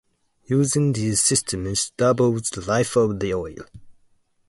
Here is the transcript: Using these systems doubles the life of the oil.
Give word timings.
Using 0.47 0.93
these 0.93 1.21
systems 1.21 1.91
doubles 1.95 2.49
the 2.49 2.61
life 2.61 2.95
of 2.95 3.19
the 3.19 3.35
oil. 3.35 3.67